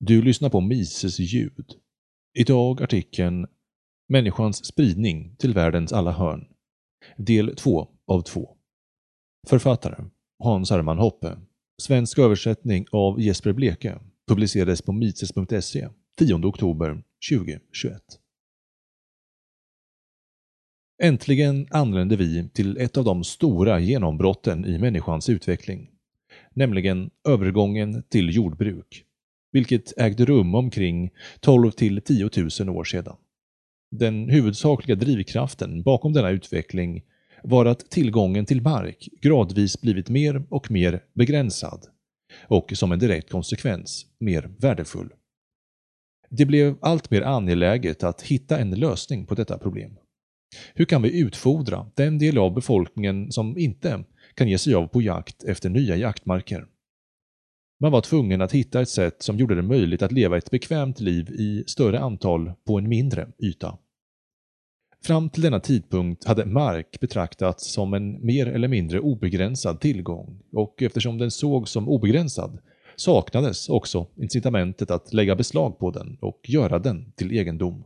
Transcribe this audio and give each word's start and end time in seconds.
Du 0.00 0.22
lyssnar 0.22 0.50
på 0.50 0.60
Mises 0.60 1.18
ljud. 1.18 1.74
Idag 2.38 2.82
artikeln 2.82 3.46
Människans 4.08 4.64
spridning 4.64 5.36
till 5.36 5.54
världens 5.54 5.92
alla 5.92 6.12
hörn. 6.12 6.48
Del 7.16 7.56
2 7.56 7.88
av 8.06 8.22
2. 8.22 8.56
Författare 9.48 10.04
Hans 10.38 10.70
Hermann 10.70 10.98
Hoppe. 10.98 11.38
Svensk 11.82 12.18
översättning 12.18 12.86
av 12.92 13.20
Jesper 13.20 13.52
Bleke. 13.52 13.98
Publicerades 14.28 14.82
på 14.82 14.92
mises.se 14.92 15.88
10 16.18 16.34
oktober 16.34 17.02
2021. 17.30 18.02
Äntligen 21.02 21.66
anländer 21.70 22.16
vi 22.16 22.48
till 22.48 22.76
ett 22.76 22.96
av 22.96 23.04
de 23.04 23.24
stora 23.24 23.80
genombrotten 23.80 24.64
i 24.64 24.78
människans 24.78 25.28
utveckling. 25.28 25.90
Nämligen 26.54 27.10
övergången 27.28 28.02
till 28.08 28.36
jordbruk 28.36 29.04
vilket 29.52 29.98
ägde 29.98 30.24
rum 30.24 30.54
omkring 30.54 31.10
12 31.40 31.70
till 31.70 32.00
10 32.00 32.30
000 32.60 32.68
år 32.68 32.84
sedan. 32.84 33.16
Den 33.90 34.28
huvudsakliga 34.28 34.96
drivkraften 34.96 35.82
bakom 35.82 36.12
denna 36.12 36.30
utveckling 36.30 37.02
var 37.42 37.66
att 37.66 37.90
tillgången 37.90 38.46
till 38.46 38.62
mark 38.62 39.08
gradvis 39.22 39.80
blivit 39.80 40.08
mer 40.08 40.42
och 40.50 40.70
mer 40.70 41.04
begränsad 41.14 41.86
och 42.42 42.72
som 42.74 42.92
en 42.92 42.98
direkt 42.98 43.30
konsekvens 43.30 44.06
mer 44.20 44.50
värdefull. 44.58 45.08
Det 46.30 46.46
blev 46.46 46.76
allt 46.80 47.10
mer 47.10 47.22
angeläget 47.22 48.02
att 48.02 48.22
hitta 48.22 48.58
en 48.58 48.70
lösning 48.70 49.26
på 49.26 49.34
detta 49.34 49.58
problem. 49.58 49.96
Hur 50.74 50.84
kan 50.84 51.02
vi 51.02 51.20
utfodra 51.20 51.90
den 51.94 52.18
del 52.18 52.38
av 52.38 52.54
befolkningen 52.54 53.32
som 53.32 53.58
inte 53.58 54.04
kan 54.34 54.48
ge 54.48 54.58
sig 54.58 54.74
av 54.74 54.86
på 54.86 55.02
jakt 55.02 55.44
efter 55.44 55.68
nya 55.68 55.96
jaktmarker? 55.96 56.66
Man 57.80 57.92
var 57.92 58.00
tvungen 58.00 58.40
att 58.40 58.52
hitta 58.52 58.80
ett 58.80 58.88
sätt 58.88 59.22
som 59.22 59.36
gjorde 59.36 59.54
det 59.54 59.62
möjligt 59.62 60.02
att 60.02 60.12
leva 60.12 60.38
ett 60.38 60.50
bekvämt 60.50 61.00
liv 61.00 61.30
i 61.30 61.64
större 61.66 62.00
antal 62.00 62.52
på 62.66 62.78
en 62.78 62.88
mindre 62.88 63.28
yta. 63.38 63.78
Fram 65.04 65.30
till 65.30 65.42
denna 65.42 65.60
tidpunkt 65.60 66.24
hade 66.24 66.46
mark 66.46 67.00
betraktats 67.00 67.72
som 67.72 67.94
en 67.94 68.26
mer 68.26 68.46
eller 68.46 68.68
mindre 68.68 69.00
obegränsad 69.00 69.80
tillgång 69.80 70.42
och 70.52 70.82
eftersom 70.82 71.18
den 71.18 71.30
sågs 71.30 71.70
som 71.70 71.88
obegränsad 71.88 72.58
saknades 72.96 73.68
också 73.68 74.06
incitamentet 74.16 74.90
att 74.90 75.12
lägga 75.12 75.36
beslag 75.36 75.78
på 75.78 75.90
den 75.90 76.18
och 76.20 76.40
göra 76.48 76.78
den 76.78 77.12
till 77.12 77.32
egendom. 77.32 77.84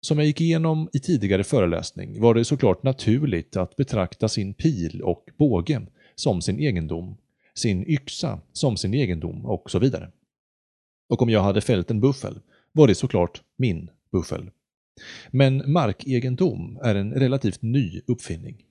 Som 0.00 0.18
jag 0.18 0.26
gick 0.26 0.40
igenom 0.40 0.88
i 0.92 0.98
tidigare 0.98 1.44
föreläsning 1.44 2.20
var 2.20 2.34
det 2.34 2.44
såklart 2.44 2.82
naturligt 2.82 3.56
att 3.56 3.76
betrakta 3.76 4.28
sin 4.28 4.54
pil 4.54 5.02
och 5.02 5.24
båge 5.38 5.86
som 6.14 6.42
sin 6.42 6.60
egendom 6.60 7.16
sin 7.54 7.90
yxa 7.90 8.40
som 8.52 8.76
sin 8.76 8.94
egendom 8.94 9.46
och 9.46 9.70
så 9.70 9.78
vidare. 9.78 10.10
Och 11.08 11.22
om 11.22 11.30
jag 11.30 11.42
hade 11.42 11.60
fällt 11.60 11.90
en 11.90 12.00
buffel 12.00 12.40
var 12.72 12.86
det 12.86 12.94
såklart 12.94 13.42
min 13.56 13.90
buffel. 14.12 14.50
Men 15.30 15.72
markegendom 15.72 16.78
är 16.82 16.94
en 16.94 17.14
relativt 17.14 17.62
ny 17.62 18.00
uppfinning. 18.06 18.64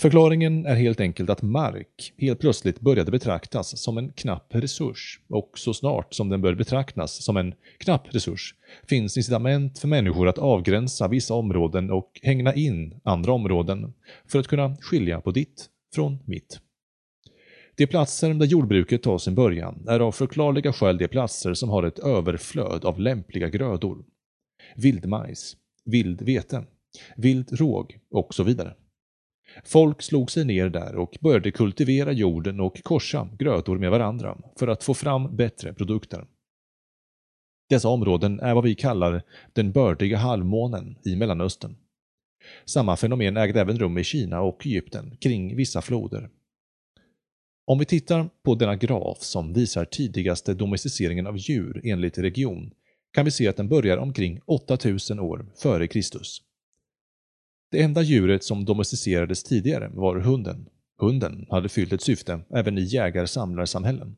Förklaringen 0.00 0.66
är 0.66 0.74
helt 0.74 1.00
enkelt 1.00 1.30
att 1.30 1.42
mark 1.42 2.12
helt 2.18 2.40
plötsligt 2.40 2.80
började 2.80 3.10
betraktas 3.10 3.78
som 3.82 3.98
en 3.98 4.12
knapp 4.12 4.54
resurs 4.54 5.20
och 5.28 5.58
så 5.58 5.74
snart 5.74 6.14
som 6.14 6.28
den 6.28 6.42
bör 6.42 6.54
betraktas 6.54 7.24
som 7.24 7.36
en 7.36 7.54
knapp 7.78 8.14
resurs 8.14 8.54
finns 8.88 9.16
incitament 9.16 9.78
för 9.78 9.88
människor 9.88 10.28
att 10.28 10.38
avgränsa 10.38 11.08
vissa 11.08 11.34
områden 11.34 11.90
och 11.90 12.20
hängna 12.22 12.54
in 12.54 13.00
andra 13.04 13.32
områden 13.32 13.92
för 14.26 14.38
att 14.38 14.48
kunna 14.48 14.76
skilja 14.76 15.20
på 15.20 15.30
ditt 15.30 15.66
från 15.94 16.18
mitt. 16.24 16.60
De 17.80 17.86
platser 17.86 18.34
där 18.34 18.46
jordbruket 18.46 19.02
tar 19.02 19.18
sin 19.18 19.34
början 19.34 19.84
är 19.88 20.00
av 20.00 20.12
förklarliga 20.12 20.72
skäl 20.72 20.98
de 20.98 21.08
platser 21.08 21.54
som 21.54 21.68
har 21.68 21.82
ett 21.82 21.98
överflöd 21.98 22.84
av 22.84 23.00
lämpliga 23.00 23.48
grödor. 23.48 24.04
Vildmajs, 24.76 25.56
vildvete, 25.84 26.64
vild 27.16 27.52
råg 27.52 27.98
och 28.10 28.34
så 28.34 28.42
vidare. 28.42 28.74
Folk 29.64 30.02
slog 30.02 30.30
sig 30.30 30.44
ner 30.44 30.68
där 30.68 30.96
och 30.96 31.18
började 31.20 31.50
kultivera 31.50 32.12
jorden 32.12 32.60
och 32.60 32.82
korsa 32.82 33.28
grödor 33.38 33.78
med 33.78 33.90
varandra 33.90 34.38
för 34.58 34.68
att 34.68 34.84
få 34.84 34.94
fram 34.94 35.36
bättre 35.36 35.74
produkter. 35.74 36.26
Dessa 37.68 37.88
områden 37.88 38.40
är 38.40 38.54
vad 38.54 38.64
vi 38.64 38.74
kallar 38.74 39.22
den 39.52 39.72
bördiga 39.72 40.16
halvmånen 40.16 40.98
i 41.04 41.16
Mellanöstern. 41.16 41.76
Samma 42.64 42.96
fenomen 42.96 43.36
ägde 43.36 43.60
även 43.60 43.78
rum 43.78 43.98
i 43.98 44.04
Kina 44.04 44.40
och 44.40 44.66
Egypten 44.66 45.16
kring 45.16 45.56
vissa 45.56 45.82
floder. 45.82 46.30
Om 47.64 47.78
vi 47.78 47.84
tittar 47.84 48.30
på 48.42 48.54
denna 48.54 48.76
graf 48.76 49.18
som 49.22 49.52
visar 49.52 49.84
tidigaste 49.84 50.54
domesticeringen 50.54 51.26
av 51.26 51.36
djur 51.38 51.80
enligt 51.84 52.18
region 52.18 52.70
kan 53.12 53.24
vi 53.24 53.30
se 53.30 53.48
att 53.48 53.56
den 53.56 53.68
börjar 53.68 53.96
omkring 53.96 54.40
8000 54.44 55.20
år 55.20 55.46
före 55.56 55.86
Kristus. 55.88 56.42
Det 57.70 57.82
enda 57.82 58.02
djuret 58.02 58.44
som 58.44 58.64
domesticerades 58.64 59.42
tidigare 59.42 59.90
var 59.94 60.16
hunden. 60.16 60.68
Hunden 60.98 61.46
hade 61.50 61.68
fyllt 61.68 61.92
ett 61.92 62.02
syfte 62.02 62.40
även 62.50 62.78
i 62.78 62.82
jägar-samlarsamhällen. 62.82 64.16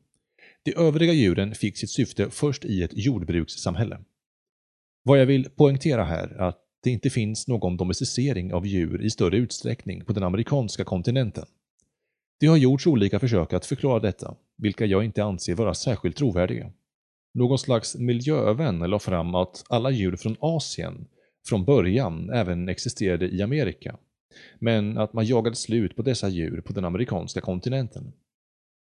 De 0.63 0.73
övriga 0.75 1.13
djuren 1.13 1.55
fick 1.55 1.77
sitt 1.77 1.89
syfte 1.89 2.29
först 2.29 2.65
i 2.65 2.83
ett 2.83 2.91
jordbrukssamhälle. 2.93 3.99
Vad 5.03 5.19
jag 5.19 5.25
vill 5.25 5.49
poängtera 5.49 6.03
här 6.03 6.27
är 6.27 6.47
att 6.47 6.59
det 6.83 6.89
inte 6.89 7.09
finns 7.09 7.47
någon 7.47 7.77
domesticering 7.77 8.53
av 8.53 8.67
djur 8.67 9.01
i 9.05 9.09
större 9.09 9.37
utsträckning 9.37 10.05
på 10.05 10.13
den 10.13 10.23
amerikanska 10.23 10.83
kontinenten. 10.83 11.45
Det 12.39 12.47
har 12.47 12.57
gjorts 12.57 12.87
olika 12.87 13.19
försök 13.19 13.53
att 13.53 13.65
förklara 13.65 13.99
detta, 13.99 14.35
vilka 14.57 14.85
jag 14.85 15.05
inte 15.05 15.23
anser 15.23 15.55
vara 15.55 15.73
särskilt 15.73 16.17
trovärdiga. 16.17 16.71
Någon 17.33 17.59
slags 17.59 17.95
miljövän 17.95 18.79
la 18.79 18.99
fram 18.99 19.35
att 19.35 19.63
alla 19.69 19.91
djur 19.91 20.15
från 20.15 20.35
Asien 20.39 21.07
från 21.47 21.65
början 21.65 22.29
även 22.29 22.69
existerade 22.69 23.27
i 23.27 23.41
Amerika, 23.41 23.97
men 24.59 24.97
att 24.97 25.13
man 25.13 25.25
jagade 25.25 25.55
slut 25.55 25.95
på 25.95 26.01
dessa 26.01 26.29
djur 26.29 26.61
på 26.61 26.73
den 26.73 26.85
amerikanska 26.85 27.41
kontinenten. 27.41 28.13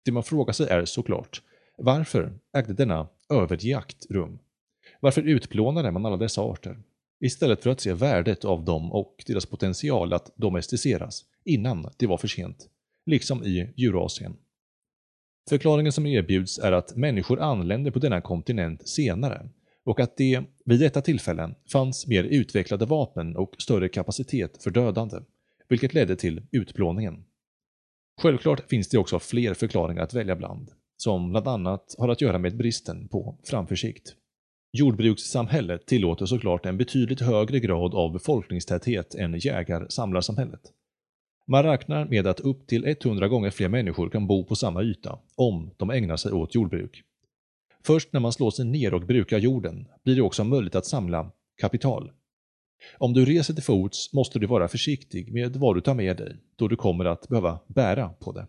Det 0.05 0.13
man 0.13 0.23
frågar 0.23 0.53
sig 0.53 0.69
är 0.69 0.85
såklart, 0.85 1.43
varför 1.79 2.33
ägde 2.57 2.73
denna 2.73 3.09
överjakt 3.31 4.07
rum? 4.11 4.39
Varför 5.01 5.23
utplånade 5.23 5.91
man 5.91 6.07
alla 6.07 6.17
dessa 6.17 6.43
arter? 6.43 6.79
Istället 7.21 7.63
för 7.63 7.71
att 7.71 7.81
se 7.81 7.93
värdet 7.93 8.45
av 8.45 8.65
dem 8.65 8.93
och 8.93 9.25
deras 9.27 9.47
potential 9.47 10.13
att 10.13 10.33
domesticeras 10.37 11.25
innan 11.45 11.91
det 11.97 12.07
var 12.07 12.19
för 12.19 12.29
sent 12.29 12.69
liksom 13.07 13.45
i 13.45 13.61
Eurasien. 13.61 14.37
Förklaringen 15.49 15.93
som 15.93 16.07
erbjuds 16.07 16.59
är 16.59 16.73
att 16.73 16.97
människor 16.97 17.41
anlände 17.41 17.93
på 17.93 17.99
denna 17.99 18.21
kontinent 18.21 18.89
senare 18.89 19.49
och 19.85 20.01
att 20.01 20.17
det 20.17 20.43
vid 20.65 20.81
detta 20.81 21.03
tillfälle 21.03 21.55
fanns 21.73 22.07
mer 22.07 22.25
utvecklade 22.25 22.87
vapen 22.87 23.37
och 23.37 23.55
större 23.59 23.89
kapacitet 23.89 24.63
för 24.63 24.71
dödande, 24.71 25.17
vilket 25.69 25.95
ledde 25.95 26.17
till 26.17 26.43
utplåningen. 26.51 27.25
Självklart 28.23 28.71
finns 28.71 28.89
det 28.89 28.99
också 28.99 29.19
fler 29.19 29.55
förklaringar 29.55 30.03
att 30.03 30.15
välja 30.15 30.37
bland, 30.37 30.71
som 30.97 31.31
bland 31.31 31.49
annat 31.49 31.95
har 31.99 32.09
att 32.09 32.21
göra 32.21 32.39
med 32.39 32.57
bristen 32.57 33.09
på 33.09 33.39
framförsikt. 33.45 34.15
Jordbrukssamhället 34.73 35.87
tillåter 35.87 36.27
såklart 36.27 36.67
en 36.67 36.79
betydligt 36.79 37.21
högre 37.21 37.61
grad 37.61 37.95
av 37.95 38.13
befolkningstäthet 38.13 39.15
än 39.15 39.39
jägar-samlarsamhället. 39.39 40.61
Man 41.47 41.63
räknar 41.63 42.05
med 42.05 42.27
att 42.27 42.41
upp 42.41 42.67
till 42.67 42.85
100 42.87 43.29
gånger 43.29 43.51
fler 43.51 43.69
människor 43.69 44.09
kan 44.09 44.27
bo 44.27 44.45
på 44.45 44.57
samma 44.57 44.83
yta, 44.83 45.19
om 45.37 45.71
de 45.77 45.91
ägnar 45.91 46.17
sig 46.17 46.33
åt 46.33 46.55
jordbruk. 46.55 47.03
Först 47.87 48.13
när 48.13 48.21
man 48.21 48.33
slår 48.33 48.51
sig 48.51 48.65
ner 48.65 48.95
och 48.95 49.07
brukar 49.07 49.39
jorden 49.39 49.89
blir 50.05 50.17
det 50.17 50.23
också 50.23 50.45
möjligt 50.45 50.75
att 50.75 50.87
samla 50.87 51.31
kapital. 51.61 52.13
Om 52.99 53.13
du 53.13 53.25
reser 53.25 53.55
till 53.55 53.63
fots 53.63 54.13
måste 54.13 54.39
du 54.39 54.47
vara 54.47 54.69
försiktig 54.69 55.33
med 55.33 55.57
vad 55.57 55.77
du 55.77 55.81
tar 55.81 55.95
med 55.95 56.17
dig, 56.17 56.37
då 56.57 56.69
du 56.69 56.77
kommer 56.77 57.05
att 57.05 57.29
behöva 57.29 57.61
bära 57.67 58.09
på 58.09 58.33
det. 58.33 58.47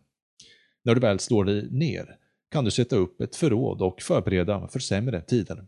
När 0.83 0.95
du 0.95 1.01
väl 1.01 1.19
slår 1.19 1.45
dig 1.45 1.67
ner 1.71 2.15
kan 2.51 2.65
du 2.65 2.71
sätta 2.71 2.95
upp 2.95 3.21
ett 3.21 3.35
förråd 3.35 3.81
och 3.81 4.01
förbereda 4.01 4.67
för 4.67 4.79
sämre 4.79 5.21
tider. 5.21 5.65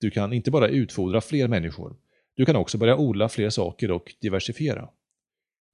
Du 0.00 0.10
kan 0.10 0.32
inte 0.32 0.50
bara 0.50 0.68
utfodra 0.68 1.20
fler 1.20 1.48
människor, 1.48 1.96
du 2.36 2.44
kan 2.44 2.56
också 2.56 2.78
börja 2.78 2.96
odla 2.96 3.28
fler 3.28 3.50
saker 3.50 3.90
och 3.90 4.14
diversifiera. 4.20 4.88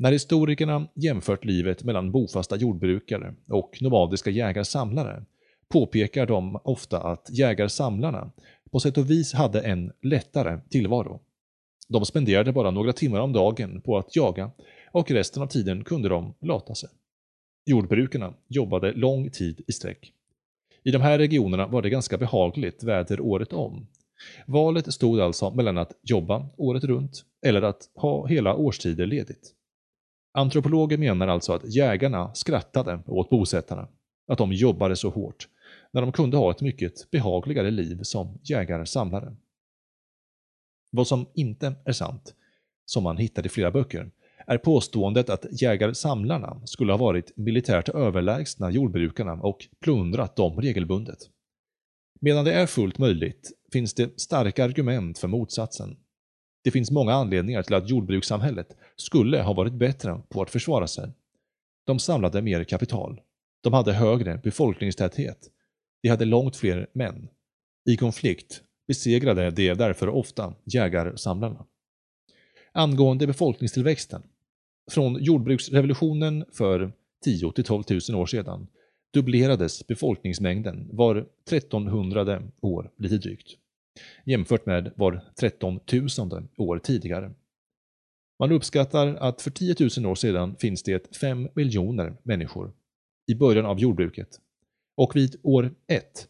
När 0.01 0.13
historikerna 0.13 0.89
jämfört 0.95 1.45
livet 1.45 1.85
mellan 1.85 2.13
bofasta 2.13 2.57
jordbrukare 2.57 3.35
och 3.49 3.79
nomadiska 3.81 4.31
jägar-samlare 4.31 5.25
påpekar 5.69 6.27
de 6.27 6.61
ofta 6.65 7.01
att 7.01 7.29
jägar-samlarna 7.31 8.31
på 8.71 8.81
sätt 8.81 8.99
och 8.99 9.11
vis 9.11 9.33
hade 9.33 9.61
en 9.61 9.93
lättare 10.03 10.61
tillvaro. 10.71 11.21
De 11.89 12.07
spenderade 12.07 12.53
bara 12.53 12.71
några 12.71 12.93
timmar 12.93 13.21
om 13.21 13.33
dagen 13.33 13.81
på 13.81 13.99
att 13.99 14.17
jaga 14.17 14.51
och 14.93 15.11
resten 15.11 15.43
av 15.43 15.47
tiden 15.47 15.85
kunde 15.85 16.09
de 16.09 16.35
lata 16.41 16.75
sig. 16.75 16.91
Jordbrukarna 17.67 18.35
jobbade 18.49 18.93
lång 18.93 19.31
tid 19.31 19.61
i 19.67 19.73
sträck. 19.73 20.13
I 20.83 20.91
de 20.91 21.03
här 21.03 21.19
regionerna 21.19 21.67
var 21.67 21.83
det 21.83 21.91
ganska 21.91 22.19
behagligt 22.19 22.83
väder 22.83 23.21
året 23.21 23.53
om. 23.53 23.87
Valet 24.47 24.95
stod 24.95 25.21
alltså 25.21 25.51
mellan 25.51 25.79
att 25.79 25.93
jobba 26.03 26.49
året 26.57 26.85
runt 26.85 27.25
eller 27.47 27.63
att 27.63 27.91
ha 27.95 28.27
hela 28.27 28.55
årstider 28.55 29.07
ledigt. 29.07 29.57
Antropologer 30.33 30.99
menar 30.99 31.29
alltså 31.29 31.53
att 31.53 31.75
jägarna 31.75 32.35
skrattade 32.35 33.03
åt 33.07 33.31
bosättarna, 33.31 33.89
att 34.29 34.39
de 34.39 34.53
jobbade 34.53 34.97
så 34.97 35.11
hårt, 35.11 35.49
när 35.93 36.01
de 36.01 36.13
kunde 36.13 36.37
ha 36.37 36.51
ett 36.51 36.61
mycket 36.61 37.11
behagligare 37.11 37.71
liv 37.71 38.03
som 38.03 38.39
jägare-samlare. 38.43 39.37
Vad 40.91 41.07
som 41.07 41.27
inte 41.35 41.75
är 41.85 41.93
sant, 41.93 42.35
som 42.85 43.03
man 43.03 43.17
hittar 43.17 43.47
i 43.47 43.49
flera 43.49 43.71
böcker, 43.71 44.11
är 44.47 44.59
påståendet 44.59 45.31
att 45.31 45.63
jägar-samlarna 45.63 46.67
skulle 46.67 46.93
ha 46.93 46.99
varit 46.99 47.37
militärt 47.37 47.89
överlägsna 47.89 48.71
jordbrukarna 48.71 49.33
och 49.33 49.69
plundrat 49.81 50.37
dem 50.37 50.61
regelbundet. 50.61 51.19
Medan 52.21 52.45
det 52.45 52.53
är 52.53 52.67
fullt 52.67 52.99
möjligt 52.99 53.53
finns 53.73 53.95
det 53.95 54.21
starka 54.21 54.65
argument 54.65 55.19
för 55.19 55.29
motsatsen. 55.29 55.97
Det 56.63 56.71
finns 56.71 56.91
många 56.91 57.13
anledningar 57.13 57.63
till 57.63 57.75
att 57.75 57.91
jordbrukssamhället 57.91 58.77
skulle 58.97 59.43
ha 59.43 59.53
varit 59.53 59.73
bättre 59.73 60.21
på 60.29 60.43
att 60.43 60.51
försvara 60.51 60.87
sig. 60.87 61.13
De 61.87 61.99
samlade 61.99 62.43
mer 62.43 62.65
kapital. 62.65 63.21
De 63.63 63.73
hade 63.73 63.93
högre 63.93 64.41
befolkningstäthet. 64.45 65.51
De 66.03 66.09
hade 66.09 66.25
långt 66.25 66.57
fler 66.57 66.87
män. 66.93 67.29
I 67.91 67.97
konflikt 67.97 68.63
besegrade 68.89 69.51
de 69.51 69.75
därför 69.75 70.09
ofta 70.09 70.55
jägarsamlarna. 70.65 71.67
Angående 72.73 73.27
befolkningstillväxten. 73.27 74.23
Från 74.91 75.23
jordbruksrevolutionen 75.25 76.45
för 76.53 76.93
10 77.25 77.53
till 77.53 77.65
12 77.65 77.85
000 78.11 78.21
år 78.21 78.27
sedan 78.27 78.67
dubblerades 79.15 79.87
befolkningsmängden 79.87 80.89
var 80.93 81.27
1300 81.47 82.43
år 82.61 82.91
lite 82.99 83.19
drygt, 83.19 83.57
jämfört 84.25 84.67
med 84.67 84.93
var 84.97 85.21
13 85.41 85.81
000 85.93 86.49
år 86.57 86.79
tidigare. 86.79 87.33
Man 88.39 88.53
uppskattar 88.53 89.15
att 89.15 89.43
för 89.43 89.51
10 89.51 89.75
000 89.99 90.07
år 90.07 90.15
sedan 90.15 90.57
finns 90.57 90.83
det 90.83 91.17
5 91.17 91.49
miljoner 91.55 92.17
människor 92.23 92.73
i 93.27 93.35
början 93.35 93.67
av 93.67 93.79
jordbruket 93.79 94.29
och 94.97 95.17
vid 95.17 95.37
år 95.43 95.75
1 95.87 96.29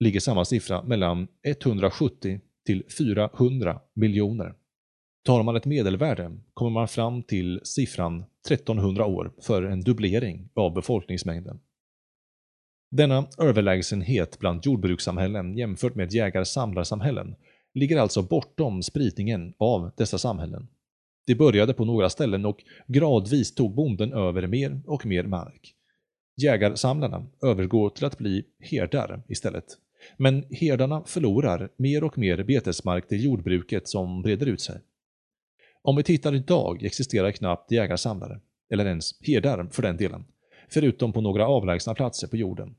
ligger 0.00 0.20
samma 0.20 0.44
siffra 0.44 0.82
mellan 0.82 1.28
170 1.42 2.40
till 2.66 2.84
400 2.98 3.80
miljoner. 3.94 4.54
Tar 5.24 5.42
man 5.42 5.56
ett 5.56 5.64
medelvärde 5.64 6.38
kommer 6.54 6.70
man 6.70 6.88
fram 6.88 7.22
till 7.22 7.60
siffran 7.64 8.24
1300 8.46 9.06
år 9.06 9.32
för 9.40 9.62
en 9.62 9.80
dubblering 9.80 10.48
av 10.54 10.74
befolkningsmängden. 10.74 11.60
Denna 12.94 13.26
överlägsenhet 13.38 14.38
bland 14.38 14.66
jordbrukssamhällen 14.66 15.56
jämfört 15.56 15.94
med 15.94 16.12
jägar-samlarsamhällen 16.12 17.34
ligger 17.74 17.98
alltså 17.98 18.22
bortom 18.22 18.82
spridningen 18.82 19.54
av 19.58 19.90
dessa 19.96 20.18
samhällen. 20.18 20.68
Det 21.26 21.34
började 21.34 21.74
på 21.74 21.84
några 21.84 22.10
ställen 22.10 22.44
och 22.44 22.64
gradvis 22.86 23.54
tog 23.54 23.74
bonden 23.74 24.12
över 24.12 24.46
mer 24.46 24.80
och 24.86 25.06
mer 25.06 25.24
mark. 25.24 25.74
Jägarsamlarna 26.36 27.26
övergår 27.42 27.90
till 27.90 28.04
att 28.04 28.18
bli 28.18 28.44
herdar 28.60 29.22
istället. 29.28 29.64
Men 30.16 30.44
herdarna 30.50 31.04
förlorar 31.06 31.68
mer 31.76 32.04
och 32.04 32.18
mer 32.18 32.42
betesmark 32.42 33.08
till 33.08 33.24
jordbruket 33.24 33.88
som 33.88 34.22
breder 34.22 34.46
ut 34.46 34.60
sig. 34.60 34.80
Om 35.82 35.96
vi 35.96 36.02
tittar 36.02 36.34
idag 36.34 36.82
existerar 36.82 37.32
knappt 37.32 37.72
jägarsamlare, 37.72 38.40
eller 38.70 38.86
ens 38.86 39.20
herdar 39.20 39.68
för 39.70 39.82
den 39.82 39.96
delen, 39.96 40.24
förutom 40.70 41.12
på 41.12 41.20
några 41.20 41.46
avlägsna 41.46 41.94
platser 41.94 42.26
på 42.28 42.36
jorden. 42.36 42.74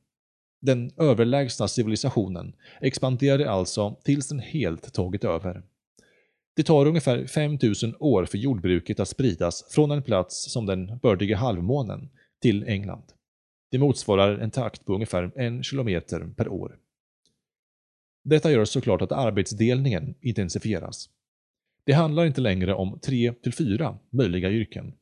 Den 0.65 0.91
överlägsna 0.97 1.67
civilisationen 1.67 2.53
expanderade 2.81 3.51
alltså 3.51 3.95
tills 4.03 4.27
den 4.27 4.39
helt 4.39 4.93
tagit 4.93 5.23
över. 5.23 5.63
Det 6.55 6.63
tar 6.63 6.85
ungefär 6.85 7.27
5000 7.27 7.95
år 7.99 8.25
för 8.25 8.37
jordbruket 8.37 8.99
att 8.99 9.07
spridas 9.07 9.65
från 9.69 9.91
en 9.91 10.03
plats 10.03 10.51
som 10.51 10.65
den 10.65 10.97
bördiga 10.97 11.37
halvmånen 11.37 12.09
till 12.41 12.63
England. 12.63 13.03
Det 13.71 13.77
motsvarar 13.77 14.37
en 14.37 14.51
takt 14.51 14.85
på 14.85 14.93
ungefär 14.93 15.31
en 15.35 15.63
kilometer 15.63 16.27
per 16.37 16.47
år. 16.47 16.77
Detta 18.23 18.51
gör 18.51 18.65
såklart 18.65 19.01
att 19.01 19.11
arbetsdelningen 19.11 20.15
intensifieras. 20.21 21.09
Det 21.85 21.93
handlar 21.93 22.25
inte 22.25 22.41
längre 22.41 22.73
om 22.73 22.99
tre 22.99 23.33
till 23.33 23.53
fyra 23.53 23.97
möjliga 24.09 24.51
yrken. 24.51 24.93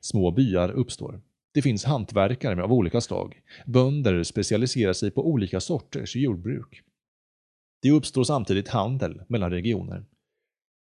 Små 0.00 0.30
byar 0.30 0.70
uppstår. 0.70 1.20
Det 1.54 1.62
finns 1.62 1.84
hantverkare 1.84 2.62
av 2.62 2.72
olika 2.72 3.00
slag. 3.00 3.40
Bönder 3.66 4.22
specialiserar 4.22 4.92
sig 4.92 5.10
på 5.10 5.28
olika 5.28 5.60
sorters 5.60 6.16
jordbruk. 6.16 6.82
Det 7.82 7.90
uppstår 7.90 8.24
samtidigt 8.24 8.68
handel 8.68 9.22
mellan 9.28 9.50
regioner. 9.50 10.04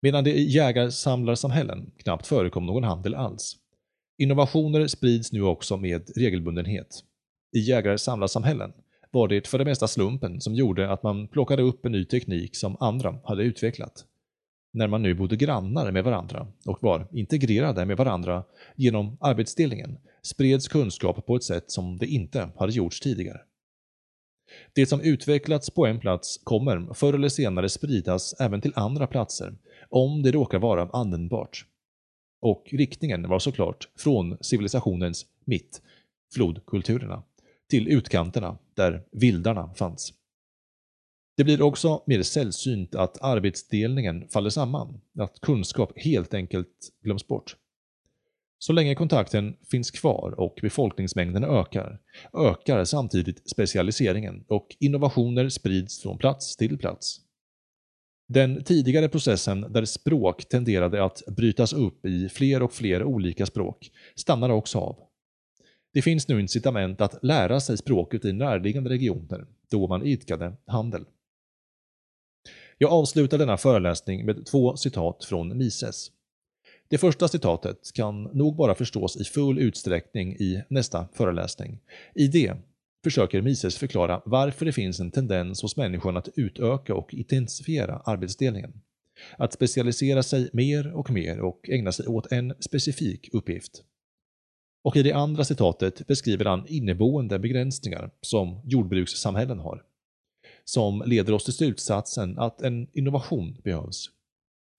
Medan 0.02 0.24
det 0.24 0.38
i 0.38 0.50
jägarsamlarsamhällen 0.50 1.90
knappt 1.96 2.26
förekom 2.26 2.66
någon 2.66 2.84
handel 2.84 3.14
alls. 3.14 3.56
Innovationer 4.18 4.86
sprids 4.86 5.32
nu 5.32 5.42
också 5.42 5.76
med 5.76 6.10
regelbundenhet. 6.16 7.04
I 7.56 7.58
jägar-samlarsamhällen 7.58 8.72
var 9.10 9.28
det 9.28 9.48
för 9.48 9.58
det 9.58 9.64
mesta 9.64 9.88
slumpen 9.88 10.40
som 10.40 10.54
gjorde 10.54 10.90
att 10.90 11.02
man 11.02 11.28
plockade 11.28 11.62
upp 11.62 11.86
en 11.86 11.92
ny 11.92 12.04
teknik 12.04 12.56
som 12.56 12.76
andra 12.80 13.20
hade 13.24 13.42
utvecklat. 13.42 14.06
När 14.72 14.88
man 14.88 15.02
nu 15.02 15.14
bodde 15.14 15.36
grannar 15.36 15.90
med 15.90 16.04
varandra 16.04 16.46
och 16.66 16.82
var 16.82 17.08
integrerade 17.12 17.86
med 17.86 17.96
varandra 17.96 18.44
genom 18.76 19.16
arbetsdelningen 19.20 19.98
spreds 20.22 20.68
kunskap 20.68 21.26
på 21.26 21.36
ett 21.36 21.44
sätt 21.44 21.70
som 21.70 21.96
det 21.96 22.06
inte 22.06 22.50
hade 22.56 22.72
gjorts 22.72 23.00
tidigare. 23.00 23.40
Det 24.72 24.86
som 24.86 25.00
utvecklats 25.00 25.70
på 25.70 25.86
en 25.86 26.00
plats 26.00 26.40
kommer 26.44 26.94
förr 26.94 27.14
eller 27.14 27.28
senare 27.28 27.68
spridas 27.68 28.34
även 28.40 28.60
till 28.60 28.72
andra 28.76 29.06
platser, 29.06 29.54
om 29.88 30.22
det 30.22 30.30
råkar 30.30 30.58
vara 30.58 30.90
användbart. 30.92 31.66
Och 32.40 32.68
riktningen 32.72 33.28
var 33.28 33.38
såklart 33.38 33.88
från 33.98 34.38
civilisationens 34.40 35.26
mitt, 35.44 35.82
flodkulturerna, 36.34 37.22
till 37.70 37.88
utkanterna, 37.88 38.58
där 38.74 39.02
vildarna 39.12 39.74
fanns. 39.74 40.12
Det 41.40 41.44
blir 41.44 41.62
också 41.62 42.02
mer 42.06 42.22
sällsynt 42.22 42.94
att 42.94 43.22
arbetsdelningen 43.22 44.28
faller 44.28 44.50
samman, 44.50 45.00
att 45.18 45.40
kunskap 45.40 45.92
helt 45.96 46.34
enkelt 46.34 46.92
glöms 47.02 47.26
bort. 47.26 47.56
Så 48.58 48.72
länge 48.72 48.94
kontakten 48.94 49.56
finns 49.70 49.90
kvar 49.90 50.34
och 50.38 50.58
befolkningsmängden 50.62 51.44
ökar, 51.44 52.00
ökar 52.34 52.84
samtidigt 52.84 53.50
specialiseringen 53.50 54.44
och 54.48 54.76
innovationer 54.80 55.48
sprids 55.48 56.02
från 56.02 56.18
plats 56.18 56.56
till 56.56 56.78
plats. 56.78 57.20
Den 58.28 58.64
tidigare 58.64 59.08
processen 59.08 59.60
där 59.72 59.84
språk 59.84 60.48
tenderade 60.48 61.04
att 61.04 61.22
brytas 61.26 61.72
upp 61.72 62.06
i 62.06 62.28
fler 62.28 62.62
och 62.62 62.72
fler 62.72 63.04
olika 63.04 63.46
språk 63.46 63.90
stannar 64.14 64.50
också 64.50 64.78
av. 64.78 64.96
Det 65.92 66.02
finns 66.02 66.28
nu 66.28 66.40
incitament 66.40 67.00
att 67.00 67.24
lära 67.24 67.60
sig 67.60 67.76
språket 67.76 68.24
i 68.24 68.32
närliggande 68.32 68.90
regioner 68.90 69.46
då 69.70 69.88
man 69.88 70.06
idkade 70.06 70.56
handel. 70.66 71.04
Jag 72.82 72.92
avslutar 72.92 73.38
denna 73.38 73.56
föreläsning 73.56 74.26
med 74.26 74.46
två 74.46 74.76
citat 74.76 75.24
från 75.24 75.58
Mises. 75.58 76.10
Det 76.88 76.98
första 76.98 77.28
citatet 77.28 77.92
kan 77.94 78.22
nog 78.22 78.56
bara 78.56 78.74
förstås 78.74 79.16
i 79.20 79.24
full 79.24 79.58
utsträckning 79.58 80.32
i 80.32 80.62
nästa 80.68 81.08
föreläsning. 81.12 81.78
I 82.14 82.26
det 82.26 82.56
försöker 83.04 83.42
Mises 83.42 83.76
förklara 83.76 84.22
varför 84.24 84.66
det 84.66 84.72
finns 84.72 85.00
en 85.00 85.10
tendens 85.10 85.62
hos 85.62 85.76
människan 85.76 86.16
att 86.16 86.28
utöka 86.36 86.94
och 86.94 87.14
intensifiera 87.14 88.02
arbetsdelningen. 88.04 88.72
Att 89.38 89.52
specialisera 89.52 90.22
sig 90.22 90.50
mer 90.52 90.92
och 90.92 91.10
mer 91.10 91.40
och 91.40 91.68
ägna 91.68 91.92
sig 91.92 92.06
åt 92.06 92.32
en 92.32 92.54
specifik 92.60 93.34
uppgift. 93.34 93.84
Och 94.84 94.96
i 94.96 95.02
det 95.02 95.12
andra 95.12 95.44
citatet 95.44 96.06
beskriver 96.06 96.44
han 96.44 96.66
inneboende 96.66 97.38
begränsningar 97.38 98.10
som 98.20 98.60
jordbrukssamhällen 98.64 99.58
har. 99.58 99.84
Som 100.64 101.02
leder 101.06 101.32
oss 101.32 101.44
till 101.44 101.54
slutsatsen 101.54 102.38
att 102.38 102.62
en 102.62 102.86
innovation 102.92 103.56
behövs 103.64 104.10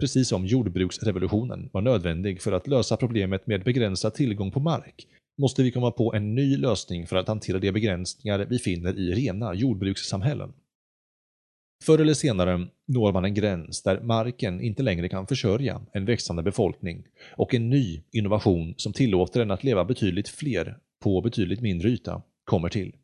precis 0.01 0.27
som 0.27 0.45
jordbruksrevolutionen 0.45 1.69
var 1.73 1.81
nödvändig 1.81 2.41
för 2.41 2.51
att 2.51 2.67
lösa 2.67 2.97
problemet 2.97 3.47
med 3.47 3.63
begränsad 3.63 4.13
tillgång 4.13 4.51
på 4.51 4.59
mark, 4.59 5.07
måste 5.37 5.63
vi 5.63 5.71
komma 5.71 5.91
på 5.91 6.13
en 6.13 6.35
ny 6.35 6.57
lösning 6.57 7.07
för 7.07 7.15
att 7.15 7.27
hantera 7.27 7.59
de 7.59 7.71
begränsningar 7.71 8.39
vi 8.49 8.59
finner 8.59 8.99
i 8.99 9.13
rena 9.13 9.53
jordbrukssamhällen. 9.53 10.53
Förr 11.83 11.99
eller 11.99 12.13
senare 12.13 12.67
når 12.87 13.13
man 13.13 13.25
en 13.25 13.33
gräns 13.33 13.83
där 13.83 14.01
marken 14.01 14.61
inte 14.61 14.83
längre 14.83 15.09
kan 15.09 15.27
försörja 15.27 15.81
en 15.93 16.05
växande 16.05 16.43
befolkning 16.43 17.03
och 17.37 17.53
en 17.53 17.69
ny 17.69 18.01
innovation 18.11 18.73
som 18.77 18.93
tillåter 18.93 19.39
den 19.39 19.51
att 19.51 19.63
leva 19.63 19.85
betydligt 19.85 20.29
fler 20.29 20.77
på 21.03 21.21
betydligt 21.21 21.61
mindre 21.61 21.89
yta 21.89 22.21
kommer 22.43 22.69
till. 22.69 22.95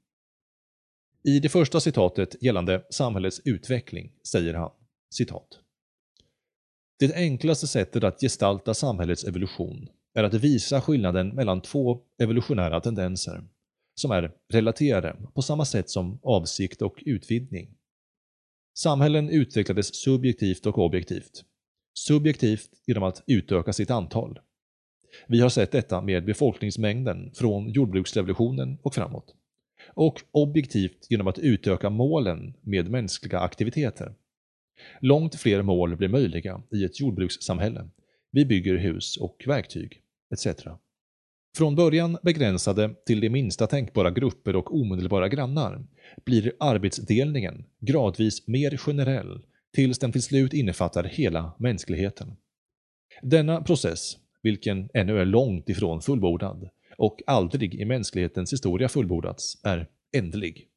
I 1.27 1.39
det 1.39 1.49
första 1.49 1.79
citatet 1.79 2.43
gällande 2.43 2.83
samhällets 2.89 3.41
utveckling 3.45 4.11
säger 4.23 4.53
han 4.53 4.71
citat 5.13 5.59
det 6.99 7.15
enklaste 7.15 7.67
sättet 7.67 8.03
att 8.03 8.21
gestalta 8.21 8.73
samhällets 8.73 9.23
evolution 9.23 9.89
är 10.13 10.23
att 10.23 10.33
visa 10.33 10.81
skillnaden 10.81 11.29
mellan 11.29 11.61
två 11.61 12.01
evolutionära 12.21 12.81
tendenser, 12.81 13.43
som 13.95 14.11
är 14.11 14.31
relaterade 14.53 15.15
på 15.33 15.41
samma 15.41 15.65
sätt 15.65 15.89
som 15.89 16.19
avsikt 16.23 16.81
och 16.81 17.03
utvidgning. 17.05 17.77
Samhällen 18.77 19.29
utvecklades 19.29 19.95
subjektivt 19.95 20.65
och 20.65 20.77
objektivt. 20.77 21.43
Subjektivt 21.99 22.69
genom 22.85 23.03
att 23.03 23.23
utöka 23.27 23.73
sitt 23.73 23.91
antal. 23.91 24.39
Vi 25.27 25.39
har 25.39 25.49
sett 25.49 25.71
detta 25.71 26.01
med 26.01 26.25
befolkningsmängden 26.25 27.31
från 27.33 27.69
jordbruksrevolutionen 27.69 28.77
och 28.81 28.95
framåt 28.95 29.35
och 29.97 30.21
objektivt 30.31 31.07
genom 31.09 31.27
att 31.27 31.39
utöka 31.39 31.89
målen 31.89 32.53
med 32.61 32.91
mänskliga 32.91 33.39
aktiviteter. 33.39 34.13
Långt 35.01 35.35
fler 35.35 35.61
mål 35.61 35.95
blir 35.95 36.07
möjliga 36.07 36.61
i 36.71 36.83
ett 36.83 36.99
jordbrukssamhälle. 36.99 37.89
Vi 38.31 38.45
bygger 38.45 38.77
hus 38.77 39.17
och 39.17 39.43
verktyg, 39.47 40.01
etc. 40.33 40.47
Från 41.57 41.75
början 41.75 42.17
begränsade 42.21 42.95
till 43.05 43.19
de 43.19 43.29
minsta 43.29 43.67
tänkbara 43.67 44.11
grupper 44.11 44.55
och 44.55 44.75
omedelbara 44.75 45.27
grannar 45.29 45.85
blir 46.25 46.53
arbetsdelningen 46.59 47.65
gradvis 47.79 48.47
mer 48.47 48.77
generell 48.77 49.41
tills 49.73 49.99
den 49.99 50.11
till 50.11 50.23
slut 50.23 50.53
innefattar 50.53 51.03
hela 51.03 51.51
mänskligheten. 51.59 52.35
Denna 53.21 53.61
process, 53.61 54.17
vilken 54.41 54.89
ännu 54.93 55.19
är 55.19 55.25
långt 55.25 55.69
ifrån 55.69 56.01
fullbordad 56.01 56.69
och 56.97 57.21
aldrig 57.27 57.75
i 57.75 57.85
mänsklighetens 57.85 58.53
historia 58.53 58.89
fullbordats, 58.89 59.57
är 59.63 59.87
ändlig. 60.15 60.67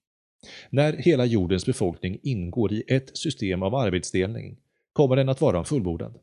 När 0.70 0.92
hela 0.92 1.24
jordens 1.24 1.66
befolkning 1.66 2.18
ingår 2.22 2.72
i 2.72 2.84
ett 2.88 3.16
system 3.16 3.62
av 3.62 3.74
arbetsdelning 3.74 4.58
kommer 4.92 5.16
den 5.16 5.28
att 5.28 5.40
vara 5.40 5.64
fullbordad. 5.64 6.18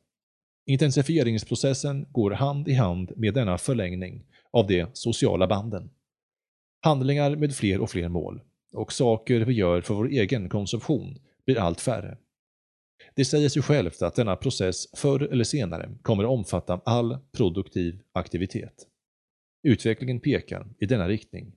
Intensifieringsprocessen 0.65 2.05
går 2.11 2.31
hand 2.31 2.67
i 2.67 2.73
hand 2.73 3.11
med 3.15 3.33
denna 3.33 3.57
förlängning 3.57 4.25
av 4.51 4.67
de 4.67 4.85
sociala 4.93 5.47
banden. 5.47 5.89
Handlingar 6.81 7.35
med 7.35 7.55
fler 7.55 7.81
och 7.81 7.89
fler 7.89 8.09
mål 8.09 8.41
och 8.73 8.93
saker 8.93 9.39
vi 9.39 9.53
gör 9.53 9.81
för 9.81 9.93
vår 9.93 10.07
egen 10.07 10.49
konsumtion 10.49 11.17
blir 11.45 11.59
allt 11.59 11.81
färre. 11.81 12.17
Det 13.15 13.25
säger 13.25 13.49
sig 13.49 13.61
självt 13.61 14.01
att 14.01 14.15
denna 14.15 14.35
process 14.35 14.87
förr 14.95 15.21
eller 15.31 15.43
senare 15.43 15.89
kommer 16.01 16.23
att 16.23 16.29
omfatta 16.29 16.81
all 16.85 17.17
produktiv 17.31 18.01
aktivitet. 18.13 18.87
Utvecklingen 19.67 20.19
pekar 20.19 20.67
i 20.79 20.85
denna 20.85 21.07
riktning. 21.07 21.53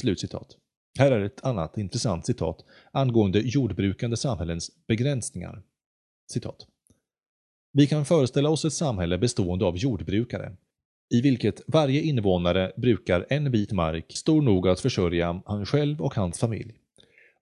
Slutcitat. 0.00 0.56
Här 0.98 1.12
är 1.12 1.20
ett 1.20 1.44
annat 1.44 1.78
intressant 1.78 2.26
citat 2.26 2.64
angående 2.92 3.40
jordbrukande 3.40 4.16
samhällens 4.16 4.70
begränsningar. 4.86 5.62
Citat. 6.32 6.66
Vi 7.72 7.86
kan 7.86 8.04
föreställa 8.04 8.48
oss 8.48 8.64
ett 8.64 8.72
samhälle 8.72 9.18
bestående 9.18 9.64
av 9.64 9.76
jordbrukare, 9.76 10.56
i 11.14 11.20
vilket 11.20 11.60
varje 11.66 12.00
invånare 12.00 12.72
brukar 12.76 13.26
en 13.30 13.50
bit 13.50 13.72
mark 13.72 14.12
stor 14.16 14.42
nog 14.42 14.68
att 14.68 14.80
försörja 14.80 15.42
han 15.46 15.66
själv 15.66 16.02
och 16.02 16.14
hans 16.14 16.38
familj. 16.38 16.74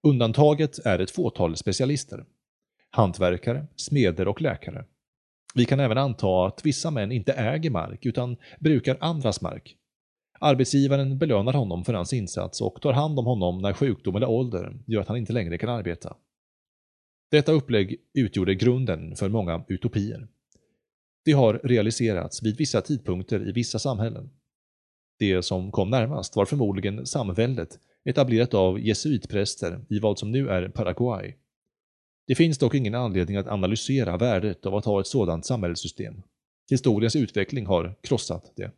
Undantaget 0.03 0.79
är 0.79 0.99
ett 0.99 1.11
fåtal 1.11 1.57
specialister. 1.57 2.25
Hantverkare, 2.91 3.67
smeder 3.77 4.29
och 4.29 4.41
läkare. 4.41 4.85
Vi 5.55 5.65
kan 5.65 5.81
även 5.81 5.99
anta 5.99 6.47
att 6.47 6.67
vissa 6.67 6.91
män 6.91 7.13
inte 7.13 7.33
äger 7.33 7.71
mark 7.71 8.07
utan 8.07 8.37
brukar 8.61 8.97
andras 9.01 9.41
mark. 9.41 9.77
Arbetsgivaren 10.45 11.19
belönar 11.19 11.53
honom 11.53 11.85
för 11.85 11.95
hans 11.95 12.13
insats 12.13 12.61
och 12.61 12.81
tar 12.81 12.93
hand 12.93 13.19
om 13.19 13.27
honom 13.27 13.59
när 13.59 13.73
sjukdom 13.73 14.17
eller 14.17 14.29
ålder 14.29 14.79
gör 14.87 15.01
att 15.01 15.09
han 15.09 15.17
inte 15.17 15.33
längre 15.33 15.59
kan 15.59 15.69
arbeta. 15.69 16.17
Detta 17.31 17.53
upplägg 17.53 17.97
utgjorde 18.15 18.55
grunden 18.55 19.17
för 19.17 19.29
många 19.29 19.65
utopier. 19.69 20.29
Det 21.25 21.33
har 21.33 21.61
realiserats 21.65 22.43
vid 22.43 22.57
vissa 22.57 22.81
tidpunkter 22.81 23.49
i 23.49 23.53
vissa 23.53 23.79
samhällen. 23.79 24.31
Det 25.19 25.43
som 25.43 25.73
kom 25.73 25.91
närmast 25.91 26.37
var 26.37 26.45
förmodligen 26.45 27.07
samväldet 27.07 27.79
etablerat 28.05 28.55
av 28.55 28.81
jesuitpräster 28.81 29.85
i 29.89 29.99
vad 29.99 30.19
som 30.19 30.31
nu 30.31 30.49
är 30.49 30.69
Paraguay. 30.69 31.35
Det 32.27 32.35
finns 32.35 32.59
dock 32.59 32.75
ingen 32.75 32.95
anledning 32.95 33.37
att 33.37 33.49
analysera 33.49 34.17
värdet 34.17 34.67
av 34.67 34.75
att 34.75 34.85
ha 34.85 35.01
ett 35.01 35.07
sådant 35.07 35.47
samhällssystem. 35.47 36.23
Historiens 36.71 37.17
utveckling 37.17 37.67
har 37.67 37.95
krossat 38.03 38.53
det. 38.57 38.71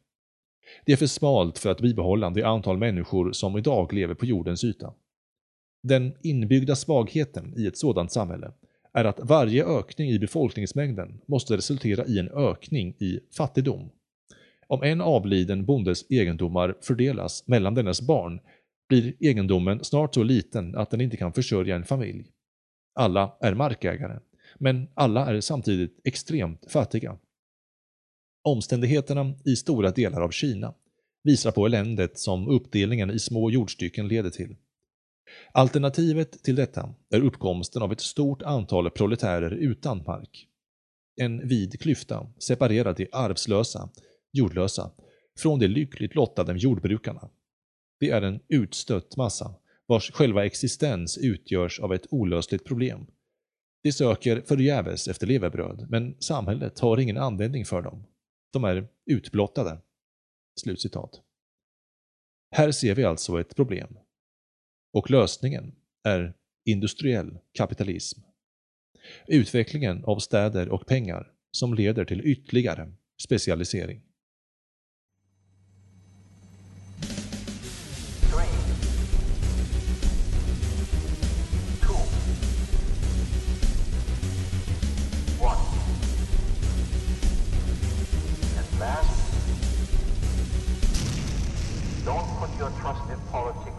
Det 0.86 0.92
är 0.92 0.96
för 0.96 1.06
smalt 1.06 1.58
för 1.58 1.70
att 1.70 1.80
bibehålla 1.80 2.30
det 2.30 2.42
antal 2.42 2.78
människor 2.78 3.32
som 3.32 3.58
idag 3.58 3.92
lever 3.92 4.14
på 4.14 4.26
jordens 4.26 4.64
yta. 4.64 4.94
Den 5.82 6.12
inbyggda 6.22 6.76
svagheten 6.76 7.54
i 7.56 7.66
ett 7.66 7.78
sådant 7.78 8.12
samhälle 8.12 8.52
är 8.92 9.04
att 9.04 9.20
varje 9.22 9.64
ökning 9.64 10.10
i 10.10 10.18
befolkningsmängden 10.18 11.20
måste 11.26 11.56
resultera 11.56 12.06
i 12.06 12.18
en 12.18 12.28
ökning 12.28 12.88
i 12.98 13.20
fattigdom. 13.36 13.90
Om 14.66 14.82
en 14.82 15.00
avliden 15.00 15.64
bondes 15.64 16.10
egendomar 16.10 16.74
fördelas 16.80 17.48
mellan 17.48 17.74
dennes 17.74 18.02
barn 18.02 18.40
blir 18.88 19.14
egendomen 19.20 19.84
snart 19.84 20.14
så 20.14 20.22
liten 20.22 20.76
att 20.76 20.90
den 20.90 21.00
inte 21.00 21.16
kan 21.16 21.32
försörja 21.32 21.76
en 21.76 21.84
familj. 21.84 22.26
Alla 22.94 23.36
är 23.40 23.54
markägare, 23.54 24.18
men 24.58 24.88
alla 24.94 25.26
är 25.26 25.40
samtidigt 25.40 26.00
extremt 26.04 26.70
fattiga. 26.72 27.18
Omständigheterna 28.46 29.34
i 29.44 29.56
stora 29.56 29.90
delar 29.90 30.20
av 30.20 30.30
Kina 30.30 30.74
visar 31.22 31.50
på 31.50 31.66
eländet 31.66 32.18
som 32.18 32.48
uppdelningen 32.48 33.10
i 33.10 33.18
små 33.18 33.50
jordstycken 33.50 34.08
leder 34.08 34.30
till. 34.30 34.56
Alternativet 35.52 36.42
till 36.42 36.54
detta 36.54 36.94
är 37.10 37.20
uppkomsten 37.20 37.82
av 37.82 37.92
ett 37.92 38.00
stort 38.00 38.42
antal 38.42 38.90
proletärer 38.90 39.50
utan 39.50 40.04
mark. 40.06 40.48
En 41.16 41.48
vid 41.48 41.80
klyfta 41.80 42.26
separerar 42.38 42.94
de 42.94 43.08
arvslösa, 43.12 43.88
jordlösa, 44.32 44.90
från 45.38 45.58
de 45.58 45.68
lyckligt 45.68 46.14
lottade 46.14 46.58
jordbrukarna. 46.58 47.28
Det 48.00 48.10
är 48.10 48.22
en 48.22 48.40
utstött 48.48 49.16
massa 49.16 49.54
vars 49.86 50.10
själva 50.10 50.46
existens 50.46 51.18
utgörs 51.18 51.80
av 51.80 51.94
ett 51.94 52.06
olösligt 52.10 52.64
problem. 52.64 53.06
De 53.82 53.92
söker 53.92 54.40
förgäves 54.40 55.08
efter 55.08 55.26
levebröd, 55.26 55.86
men 55.90 56.16
samhället 56.18 56.78
har 56.80 57.00
ingen 57.00 57.16
användning 57.16 57.64
för 57.64 57.82
dem. 57.82 58.04
De 58.54 58.64
är 58.64 58.88
utblottade. 59.06 59.78
Slutcitat. 60.60 61.22
Här 62.50 62.72
ser 62.72 62.94
vi 62.94 63.04
alltså 63.04 63.40
ett 63.40 63.56
problem. 63.56 63.98
Och 64.92 65.10
lösningen 65.10 65.74
är 66.04 66.34
industriell 66.64 67.38
kapitalism. 67.52 68.20
Utvecklingen 69.26 70.04
av 70.04 70.18
städer 70.18 70.68
och 70.68 70.86
pengar 70.86 71.32
som 71.50 71.74
leder 71.74 72.04
till 72.04 72.26
ytterligare 72.26 72.92
specialisering. 73.22 74.02
your 92.58 92.70
trusted 92.80 93.18
politics? 93.32 93.73